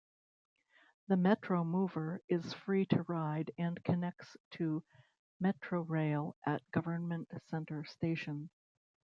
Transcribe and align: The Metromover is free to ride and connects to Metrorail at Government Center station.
The 1.09 1.15
Metromover 1.15 2.21
is 2.27 2.53
free 2.55 2.87
to 2.87 3.03
ride 3.03 3.51
and 3.59 3.83
connects 3.83 4.35
to 4.57 4.83
Metrorail 5.39 6.33
at 6.43 6.63
Government 6.71 7.29
Center 7.49 7.83
station. 7.85 8.49